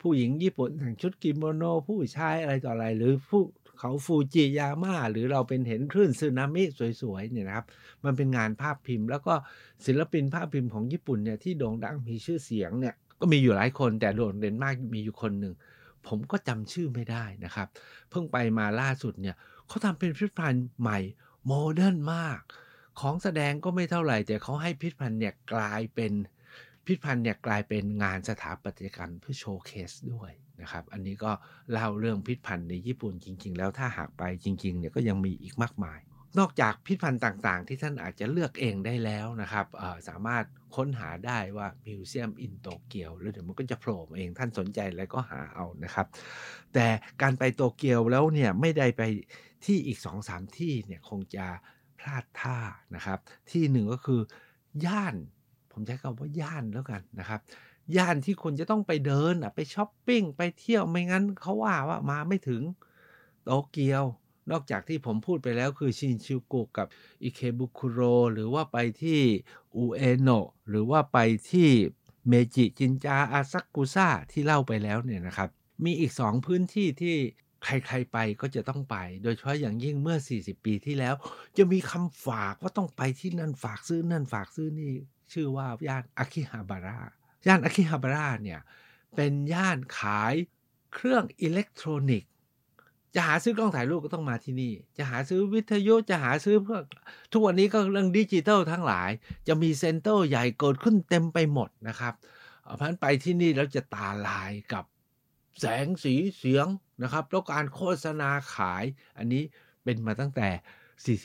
[0.00, 3.42] ผู้หญิงญี่ปุ่นแต่งชุดกิโมโนผู้ชายอะไรต่ออะไร หรือผู้
[3.78, 6.62] เขาฟูจิยาม่าหรือเราเป็นเห็นคลื่นสึนามิ
[7.00, 7.66] สวยๆเนี่ยนะครับ
[8.04, 9.34] มันเป็นงานภาพพิมพ์ แล้วก็
[9.86, 15.54] ศิลปินภาพพิมพ์ของญี่ปุ่นเนี่ยที่โด่งดังมีชื่อเสียงเนี่ยก็มีอยู่หลายคนแต่โดดเด่นมากมีอยู่คนหนึ่ง
[16.06, 17.68] ผมก็จำชื่อไม่ได้นะครับ
[18.10, 19.36] เพิ่งไปมาล่าสุดเนี่ย
[19.68, 20.98] เขาทำเป็นพิพิธภัณฑ์ใหม่
[21.46, 22.40] modern มาก
[23.00, 26.12] ของแสดงก็ไม่เท่าไหร่แต่เขาให้พิพิธภัณฑ์เนี่ยกลายเป็น
[26.86, 31.32] พิพิธภัณฑ์เนี่ยกลายเป็นงานสถาปัตยกรรมเพื่อ showcase ด้วยนะครับ อันนี้ก็
[31.72, 36.00] เล่าเรื่องพิพิธภัณฑ์ในญี่ปุ่นจริง ๆ แล้วถ้าหากไปจริงๆเนี่ยก็ยังมีอีกมากมาย
[36.38, 39.66] นอกจากพิพิธภัณฑ์ต่างๆ ที่ท่านอาจจะเลือกเองได้แล้วนะครับ
[40.08, 40.44] สามารถ
[40.76, 46.06] ค้นหาได้ว่า museum in Tokyo แล้วเดี๋ยวมันก็จะโผล่เองท่านสนใจอะไรก็หาเอานะครับ
[46.74, 46.86] แต่
[47.22, 49.02] การไปโตเกียวแล้วเนี่ยไม่ได้ไป
[49.64, 51.46] ที่อีก2อสามที่เนี่ยคงจะ
[51.98, 52.58] พลาดท่า
[52.94, 53.18] นะครับ
[53.50, 54.20] ที่หนึ่งก็คือ
[54.86, 55.14] ย่าน
[55.72, 57.40] ผมใช้คำว่าย่านแล้วกันนะครับ
[57.96, 62.62] ย่านที่คนจะต้องไปเดินไปช้อปปิ้งไปเที่ยวไม่งั้นเขาว่าว่ามาไม่ถึง
[63.44, 64.04] โตเกียว
[64.50, 66.86] นอกจากที่ผมพูดไปแล้วคือชินชิวกุกับ
[67.22, 68.00] อิเคบุคุโร
[68.32, 69.20] หรือว่าไปที่
[69.76, 71.18] อุเอโนะหรือว่าไป
[71.50, 71.68] ที่
[72.28, 75.48] เมจิจินจาอาซักกุซ่าที่เล่าไปแล้วเนี่ยนะครับ
[75.84, 77.16] มีอีกสองพื้นที่ที่
[77.64, 81.14] ใครๆไปก็จะต้องไป โดยเฉพาะอย่างยิ่งเมื่อ 40 ปีที่แล้ว
[81.56, 84.92] จะมีคำฝากว่าต้องไปที่นั่นฝากซื้อนั่นฝากซื้อนี่
[85.32, 86.96] ชื่อว่าย่านอากิฮาบาระ
[87.46, 88.60] ย่านอากิฮาบาระเนี่ย
[89.16, 90.34] เป็นย่านขาย
[90.94, 92.30] เครื่องอิเล็กทรอนิกส์
[93.14, 96.82] จะหาซื้อกล้องถ่ายรูปก็ต้องมาที่นี่ จะหาซื้อวิทยุจะหาซื้อพวก
[97.32, 99.10] ทุกวันนี้ก็เรื่องดิจิทัลทั้งหลาย
[99.48, 102.14] จะมี center ใหญ่เกิดขึ้นเต็มไปหมดนะครับ
[102.76, 104.84] เพราะนั้นไปที่นี่แล้วจะตาลายกับ
[105.60, 106.66] แสงสีเสียง
[107.02, 108.84] นะครับ แล้วการโฆษณาขาย
[109.18, 109.42] อันนี้
[109.84, 110.48] เป็นมาตั้งแต่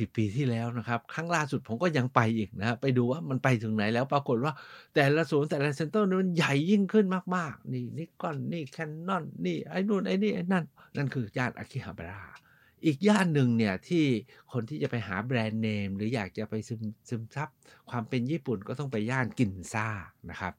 [0.07, 4.53] 40 ปีที่แล้วนะครับ ครั้งล่าสุดผมก็ยังไปอีกนะไปดูว่ามันไปถึงไหนแล้วปรากฏว่า
[4.95, 7.05] แต่ละศูนย์แต่ละ center นั้นใหญ่ยิ่งขึ้น
[7.35, 10.65] มากๆ นี่นิกอนนี่แคนนอนนี่ไอ้นู่นไอ้นี่ไอ้นั่น
[10.97, 12.19] นั่นคือย่านอากิฮาบาระ
[12.85, 14.05] อีกย่านหนึ่งเนี่ยที่
[14.51, 17.49] คนที่จะไปหาแบรนด์เนม หรืออยากจะไปซึมซึมซับ
[17.89, 19.87] ความเป็นญี่ปุ่นก็ต้องไปย่านกินซ่า
[20.29, 20.53] นะครับ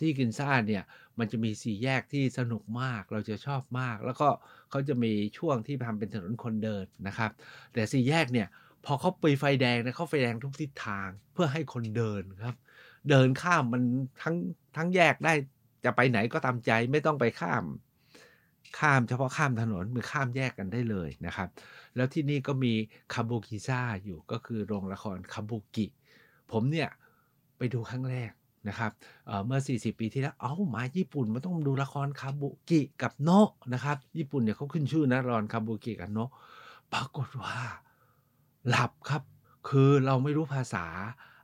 [0.00, 0.84] ที่กินซ่าเนี่ย
[1.18, 4.28] มันจะมีสี่แยกที่สนุกมากเราจะชอบมาก แล้วก็
[4.70, 7.30] เขาจะมีช่วงที่ทำเป็นถนนคนเดินนะครับ
[7.72, 8.48] แต่สี่แยกเนี่ย
[8.84, 12.56] พอเขาไปไฟแดงนะเขาไฟแดงทุกทิศทางเพื่อให้คนเดินครับ
[13.10, 13.82] เดินข้ามมัน
[14.22, 14.36] ทั้ง
[14.76, 15.32] ทั้งแยกได้
[15.84, 17.64] จะไปไหนก็ตามใจไม่ต้องไปข้าม
[18.78, 21.48] ข้ามเฉพาะข้ามถนนมือข้ามแยกกันได้เลยนะครับ
[21.96, 22.72] แล้วที่นี่ก็มี
[23.12, 25.86] คาบุกิซ่าอยู่ก็คือโรงละครคาบุกิ
[26.52, 26.90] ผมเนี่ย
[27.58, 28.32] ไปดูครั้งแรก
[28.68, 28.90] นะครับ
[29.46, 36.30] เมื่อ 40 ปีที่แล้ว เอา้ามาญี่ปุ่นมันต้องดูละครคาบุกิกับโนะนะครับ ญี่ปุ่นเนี่ยเขาขึ้นชื่อนะรอนคาบุกิกับโนะ
[36.92, 37.56] ปรากฏว่า
[38.68, 39.22] หลับครับ
[39.68, 40.86] คือเราไม่รู้ภาษา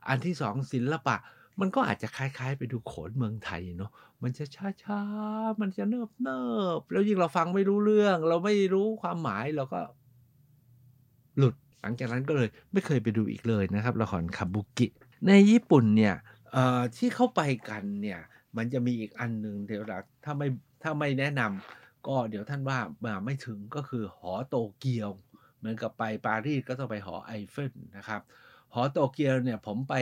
[0.08, 1.16] อันที่สองศิลปะ
[1.60, 3.90] มันก็อาจจะคล้ายๆ ไปดูโขนเมืองไทยเนาะ
[4.22, 4.44] มันจะ
[4.84, 6.42] ช้าๆ มันจะเนิบเนิ
[6.78, 9.80] บแล้วยิ่งเราฟังไม่รู้เรื่อง เราไม่รู้ความหมายเราก็
[11.38, 14.86] หลุดหลังจากนั้นก็เลยไม่เคยไปดูอีกเลยนะครับละครคาบุกิ
[15.26, 16.14] ในญี่ปุ่นเนี่ย
[16.96, 18.20] ที่เข้าไปกันเนี่ย
[18.56, 20.48] มันจะมีอีกอันหนึ่งเดี๋ยวเราถ้าไม่
[20.82, 25.10] ถ้าไม่แนะนำก็เดี๋ยวท่านว่ามาไม่ถึงก็คือหอโตเกียว
[25.58, 28.20] เหมือนกับไปปารีสก็ต้องไปหอไอเฟลนะครับ
[28.74, 29.94] หอโตเกียวเนี่ยผมไป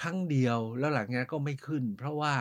[0.00, 2.34] ครั้งเดียวแล้วหลังจากนั้นก็ไม่ขึ้น เพราะว่า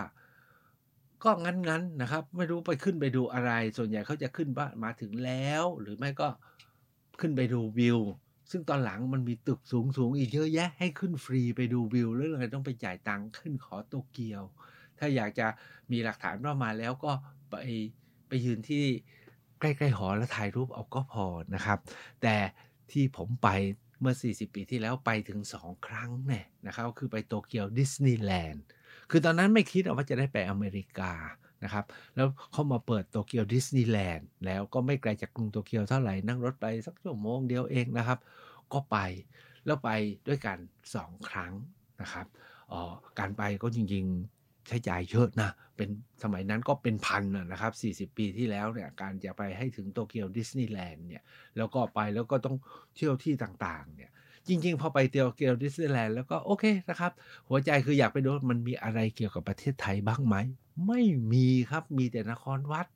[1.23, 6.27] ก็งั้นๆนะครับ ไม่รู้ไปขึ้นไปดูอะไร ส่วนใหญ่เขาจะขึ้นว่ามาถึงแล้ว หรือไม่ก็
[7.19, 7.99] ขึ้นไปดูวิว
[8.51, 14.43] ซึ่งตอนหลังมันมีตึกสูงสูงอีกเยอะแยะให้ขึ้นฟรีไปดูวิวแล้วเลยต้องไปจ่ายตังค์ขึ้นขอโตเกียว
[14.99, 15.47] ถ้าอยากจะ
[15.91, 17.11] มีหลักฐานว่ามาแล้วก็
[17.49, 17.55] ไป
[18.27, 18.83] ไปยืนที่
[19.59, 21.79] ใกล้ๆหอแล้วถ่ายรูปเอาก็พอนะครับ
[22.21, 22.35] แต่
[22.91, 23.49] ที่ผมไป
[23.99, 28.63] เมื่อ 40 ปีที่แล้วไปถึง 2 ครั้งเนี่ยนะครับคือไปโตเกียวดิสนีย์แลนด์
[29.11, 31.13] คือตอนนั้นไม่คิดว่าจะได้ไปอเมริกา
[31.65, 38.19] นะครับแล้วเขามาเปิดโตเกียวดิสนีย์แลนด์แล้วก็ไม่ไกลจากกรุงโตเกียวเท่าไหร่นั่งรถไปสักชั่วโมงเดียวเองนะครับ
[38.73, 38.97] ก็ไป
[39.65, 39.89] แล้วไป
[40.27, 40.57] ด้วยกัน
[40.93, 41.53] 2 ครั้ง
[42.01, 42.25] นะครับ
[42.71, 45.89] ออการไปก็จริงๆใช้จ่ายเยอะนะเป็น
[46.23, 47.73] สมัยนั้นก็เป็นพันนะครับ
[48.11, 51.23] 40 ปีที่แล้วเนี่ยการจะไปให้ถึงโตเกียวดิสนีย์แลนด์เนี่ย
[51.57, 52.55] แล้วก็ไปแล้วก็ต้อง
[52.95, 54.11] เที่ยวที่ต่างๆเนี่ย
[54.47, 57.11] จริง ๆ พอไปโตเกียวดิสนีย์แลนด์แล้วก็โอเคนะครับ
[57.49, 60.35] หัวใจคืออยากไปดูมันมีอะไรเกี่ยวกับประเทศไทยบ้างไหม
[60.87, 61.01] ไม่
[61.33, 62.87] มีครับมีแต่นครวัด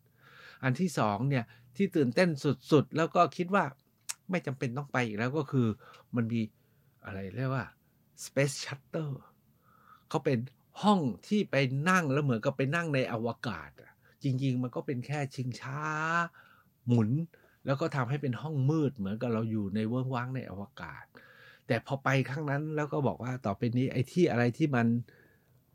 [0.63, 2.29] อันที่สองเนี่ยที่ตื่นเต้น
[2.71, 3.63] สุดๆ แล้วก็คิดว่า
[4.29, 5.67] ไม่จำเป็นต้องไปอีกแล้วก็คือ
[6.15, 6.41] มันมี
[7.05, 7.65] อะไรเรียกว่า
[8.23, 9.15] Space Shuttle
[10.09, 10.39] เขาเป็น
[10.81, 11.55] ห้องที่ไป
[11.89, 13.71] นั่งแล้วเหมือนกับไปนั่งในอวกาศ
[14.23, 15.81] จริง ๆ มันก็เป็นแค่ชิงช้า
[16.87, 17.09] หมุน
[17.65, 21.03] แล้วก็ทำให้เป็นห้องมืดเหมือนกับเราอยู่ในเวิ้งว้างในอวกาศ
[21.67, 24.87] แต่พอไปครั้งนั้นแล้วก็บอกว่าต่อไปนี้ไอ้ที่อะไรที่มัน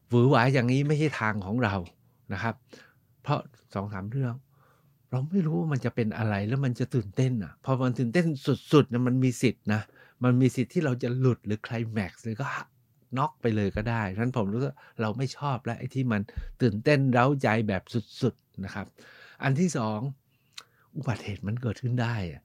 [0.08, 1.74] หวือหวาอย่างนี้ไม่ใช่ทางของเรา
[2.32, 2.54] นะครับ
[3.22, 3.40] เพราะ
[3.74, 4.34] สองสามเรื่อง
[5.10, 8.26] เราไม่รู้ว่ามันจะเป็นอะไรแล้วมันจะตื่นเต้นอะพอมันตื่นเต้น
[8.72, 9.80] สุดๆนะมันมีสิทธินะ
[10.24, 12.46] มันมีสิทธิ์ที่เราจะหลุดหรือคลแม็กซ์หรือก็
[13.18, 16.22] น็อกไปเลยก็ได้ฉะนั้นผมรู้สึกเราไม่ชอบแล้วไอ้ที่มัน
[16.62, 17.82] ตื่นเต้นเร้าใจแบบ
[18.20, 18.86] สุดๆนะครับ
[19.42, 19.98] อันที่สอง
[20.96, 22.42] อุบัติเหตุมันเกิดขึ้นได้อะ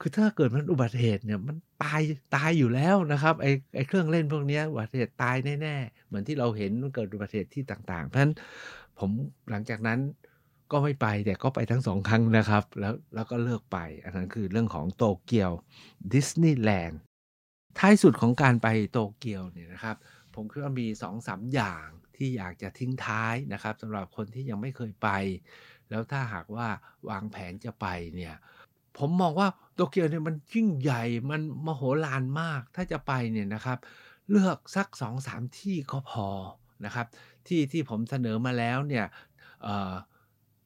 [0.00, 2.00] คือถ้าเกิดมันอุบัติเหตุเนี่ยมันตาย
[2.36, 8.34] ตายอยู่แล้วนะครับไอ้ไอ้เครื่องเล่นพวกนี้อุบัติเหตุตายแน่ๆเหมือนที่เราเห็นมันเกิดอุบัติเหตุที่ต่างๆเพราะฉะนั้น
[8.98, 9.10] ผม
[9.50, 10.00] หลังจากนั้น
[10.72, 15.50] ก็ไม่ไปแต่ก็ไปทั้งสองครั้งนะครับ แล้วแล้วก็เลิกไป อันนั้นคือเรื่องของโตเกียว
[16.12, 17.00] ดิสนีย์แลนด์
[17.78, 19.96] ท้ายสุดของการไปโตเกียวเนี่ยนะครับ
[20.34, 25.08] ผมคิดว่ามี2อสอย่างที่อยากจะทิ้งท้ายนะครับสำหรับคนที่ยังไม่เคยไป
[25.90, 26.68] แล้วถ้าหากว่า
[27.08, 28.34] วางแผนจะไปเนี่ย
[28.98, 33.78] ผมมองว่า โตเกียวเนี่ยมันยิ่งใหญ่มันมโหฬารมากถ้าจะไปเนี่ยนะครับ
[34.30, 36.28] เลือกสัก2อสามที่ก็พอ
[36.84, 37.06] นะครับ
[37.46, 39.06] ที่ที่ผมเสนอมาแล้วเนี่ย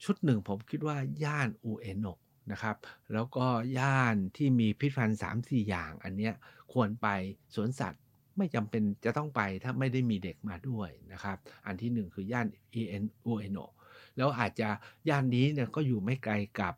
[0.04, 2.18] ชุดหนึ่งผมคิดว่าย่านอูเอโนะ
[2.52, 2.76] นะครับ
[3.12, 3.46] แล้วก็
[3.78, 6.34] ย่านที่มีพิพิธภัณฑ์สามสี่อย่างอันเนี้ย
[6.72, 7.08] ควรไป
[7.54, 8.02] สวนสัตว์
[8.36, 13.72] ไม่จำเป็นจะต้องไปถ้าไม่ได้มีเด็กมาด้วยนะครับ อันที่หนึ่งคือย่านเอ็นอูเอโนะ
[14.16, 14.68] แล้วอาจจะ
[15.08, 16.74] ย่านนี้เนี่ยก็อยู่ไม่ไกลกับ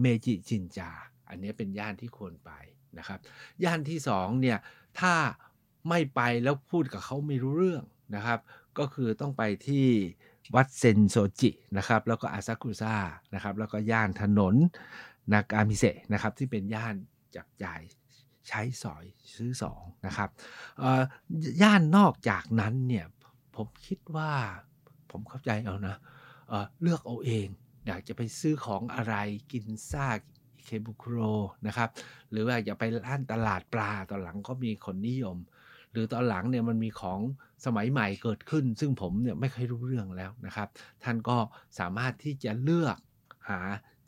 [0.00, 0.90] เมจิจินจา
[1.28, 2.50] อันนี้เป็นย่านที่ควรไป
[2.98, 3.18] นะครับ
[3.64, 4.58] ย่านที่สองเนี่ย
[5.00, 5.14] ถ้า
[5.88, 7.84] ไม่ไปแล้วพูดกับเขาไม่รู้เรื่อง
[8.16, 8.40] นะครับ
[8.78, 9.86] ก็คือต้องไปที่
[10.54, 12.96] วัดเซนโซจินะครับ แล้วก็อาซากุซ่า
[13.34, 14.54] นะครับ แล้วก็ย่านถนน
[15.32, 16.94] นากามิเซะนะครับ ที่เป็นย่าน
[17.36, 17.80] จับจ่าย
[18.48, 20.28] ใช้สอยซื้อสองนะครับ
[21.62, 23.06] ย่านนอกจากนั้นเนี่ย
[23.56, 24.32] ผมคิดว่า
[25.10, 25.96] ผมเข้าใจเอานะ
[26.48, 27.48] เเลือกเอาเอง
[27.86, 29.14] อยากจะไปซื้อของอะไร
[29.52, 30.18] กินซาก
[30.64, 31.18] เคบุคโร
[31.66, 31.88] นะครับ
[32.30, 35.38] หรือว่าอยาไปร้านตลาดปลาตอนหลังก็มีคนนิยม
[35.92, 37.20] หรือตอนหลังเนี่ยมันมีของ
[37.64, 40.68] สมัยใหม่เกิดขึ้น ซึ่งผมเนี่ยไม่เคยรู้เรื่องแล้วนะครับ
[41.04, 41.36] ท่านก็
[41.78, 42.98] สามารถที่จะเลือก
[43.48, 43.60] หา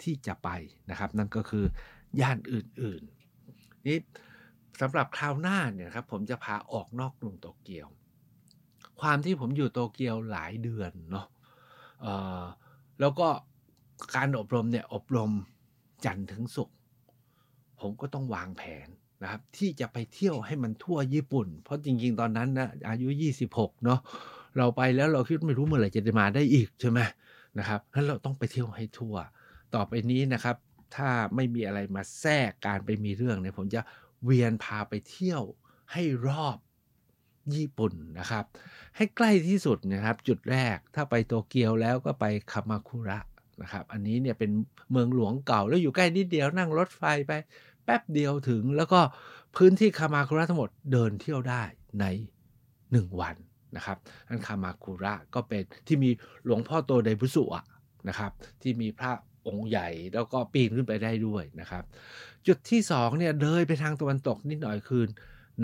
[0.02, 0.48] ที่จะไป
[0.90, 1.64] นะครับ นั่นก็คือ
[2.20, 3.98] ย่านอื่นๆนี่
[4.80, 7.88] สำหรับคราวหน้าเนี่ยครับผมจะพาออกนอกกรุงโตเกียว
[9.00, 11.26] ความที่ผมอยู่โตเกียวหลายเดือนเนาะ
[13.00, 13.28] แล้วก็
[14.16, 15.32] การอบรมเนี่ยอบรม
[16.04, 16.76] จันทร์ถึงศุกร์
[17.80, 18.88] ผมก็ต้องวางแผน
[19.22, 23.08] นะครับ ที่จะไปเที่ยวให้มันทั่วญี่ปุ่น เพราะจริง ๆ ตอนนั้นนะอายุ
[23.46, 24.00] 26 เนาะ
[24.56, 27.00] เราไปแล้วเราคิดไม่รู้เมื่อไหร่จะได้มาได้อีกใช่ไหม
[27.58, 29.16] นะครับงั้นเราต้องไปเที่ยวให้ทั่ว
[29.74, 30.56] ต่อไปนี้นะครับ
[30.96, 33.80] ถ้าไม่มีอะไรมาแทรกการไปมีเรื่องเนี่ยผมจะ
[34.24, 35.42] เวียนพาไปเที่ยว
[35.92, 36.58] ให้รอบ
[37.54, 38.44] ญี่ปุ่นนะครับ
[38.96, 43.18] ให้ใกล้ที่สุดนะครับ จุดแรกถ้าไปโตเกียวแล้วก็ไปคามาคุระ
[43.62, 44.50] นะครับ อันนี้เนี่ยเป็น
[44.90, 47.32] เมืองหลวงเก่าแล้วอยู่ใกล้นิดเดียวนั่งรถไฟไป
[47.84, 49.00] แป๊บเดียวถึง แล้วก็
[49.56, 51.62] พื้นที่คามาคุระทั้งหมดเดินเที่ยวได้
[52.00, 52.04] ใน
[52.62, 53.36] 1 วัน
[53.76, 56.10] นะครับอันคามาคุระก็เป็นที่มี
[56.44, 57.64] หลวงพ่อโตไดบุสุอะ
[58.08, 59.12] นะครับ ที่มีพระ
[59.46, 61.84] องค์ใหญ่แล้วก็ปีนขึ้นไปได้ด้วยนะครับ
[62.46, 65.02] จุดที่2เนี่ยเลยไปทางตะวันตกนิดหน่อยคือ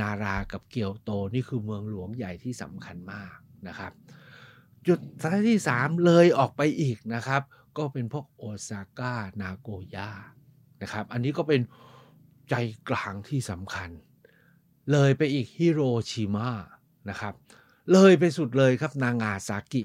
[0.00, 3.36] นารากับเกียวโตนี่คือเมืองหลวงใหญ่ที่สำคัญมาก
[3.68, 3.92] นะครับ
[4.86, 4.98] จุด
[5.48, 7.42] ที่ 3 เลยออกไปอีกนะครับ
[7.78, 10.10] ก็เป็นพวกโอซาก้านาโกย่า
[10.82, 11.60] นะครับ อันนี้ก็เป็น
[12.50, 12.54] ใจ
[12.88, 13.90] กลางที่สำคัญ
[14.92, 15.80] เลยไปอีกฮิโร
[16.10, 16.48] ชิมา
[17.10, 17.34] นะครับ
[17.92, 19.82] เลยไปสุดเลยครับนางาซากิ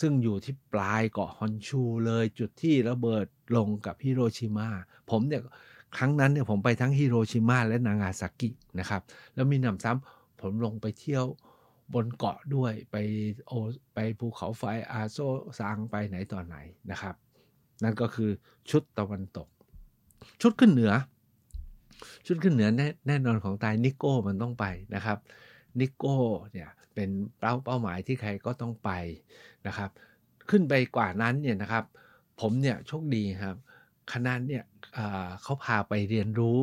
[0.00, 3.26] ซึ่งอยู่ที่ปลายเกาะฮอนชูเลยจุดที่ระเบิด
[3.56, 4.68] ลงกับฮิโรชิมา
[5.10, 5.42] ผมเนี่ย
[5.96, 9.02] ครั้งนั้นเนี่ยผมไปทั้งฮิโรชิมาและนางาซากินะครับ
[9.34, 11.24] แล้วมีนำซ้ำผมลงไปเที่ยว
[11.94, 12.96] บนเกาะด้วยไป
[13.46, 13.52] โอ
[13.94, 15.18] ไปภูเขาไฟอาโซ
[15.58, 16.56] ซางไปไหนต่อไหน
[16.90, 17.14] นะครับ
[17.82, 18.30] นั่นก็คือ
[18.70, 19.48] ชุดตะวันตก
[20.40, 20.92] ชุดขึ้นเหนือ
[22.26, 25.18] ชุดขึ้นเหนือแน่แน่นอนของตายนิโก้มันต้องไปนะครับ
[25.80, 26.16] นิโก้
[26.52, 28.90] เนี่ยเป็นเป้าเป้าหมายที่ใครก็ต้องไป
[29.66, 29.90] นะครับ
[30.50, 31.84] ขึ้นไปกว่านั้นเนี่ยนะครับ
[32.40, 33.56] ผมเนี่ยโชคดีครับ
[34.12, 34.64] คณะเนี่ย
[35.42, 36.58] เขาพาไปเรียนรู้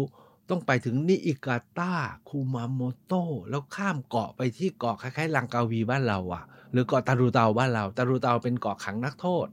[0.50, 1.94] ต้องไปถึงนิอิกาตา
[2.30, 3.14] คูมาโมโต
[3.50, 9.48] แล้วข้ามเกาะไปที่เกาะคล้ายๆลังกาวีบ้านเราอะหรือเกาะตารูเตาบ้านเราตารูเตาเป็นเกาะขังนักโทษ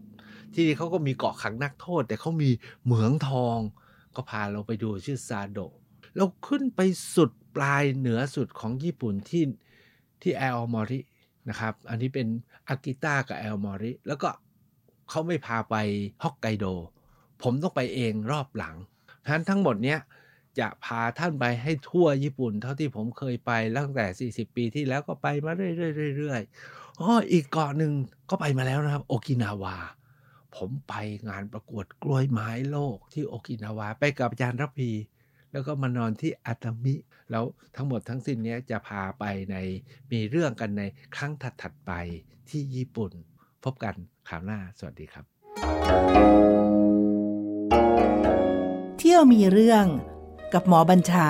[0.53, 2.51] ที่นี่เขาก็มีเกาะขังนักโทษ แต่เขามี
[2.85, 3.59] เหมืองทอง
[4.15, 5.59] ก็พาเราไปดูชื่อซาโด
[6.17, 6.81] เราขึ้นไป
[7.15, 9.45] สุดปลายเหนือสุดของญี่ปุ่นที่
[10.23, 11.01] ที่แอลมอริ
[11.49, 12.27] นะครับ อันนี้เป็น
[12.69, 14.29] อากิต้ากับแอลมอริแล้วก็
[15.11, 15.75] เขาไม่พาไป
[16.23, 16.67] ฮอกไกโด
[17.43, 18.77] ผมต้องไปเองรอบหลัง
[19.25, 19.99] ฉะนั้นทั้งหมดเนี้ย
[20.59, 27.93] จะพาท่านไปให้ทั่วญี่ปุ่น เท่าที่ผมเคยไปตั้งแต่ 40 ปีที่แล้วก็ไปมาเรื่อยๆอ๋ออีกเกาะหนึ่ง
[28.31, 29.77] ก็ไปมาแล้วนะครับ โอกินาวา
[30.57, 30.95] ผมไป
[31.29, 34.91] งานประกวดกล้วยไม้โลกที่โอกินาวา ไปกับอาจารย์รพี
[35.53, 36.95] แล้วก็มานอนที่อาตามิ
[37.31, 37.45] แล้ว
[37.77, 39.57] ทั้งหมดทั้งสิ้นนี้จะพาไปใน
[40.11, 40.83] มีเรื่องกันใน
[41.17, 41.93] ครั้งถัดๆไป
[42.51, 43.13] ที่ญี่ปุ่น
[43.65, 43.95] พบกัน
[44.29, 45.25] คราวหน้า สวัสดีครับ
[48.99, 49.87] เที่ยวมีเรื่อง
[50.55, 51.29] กับหมอบัญชา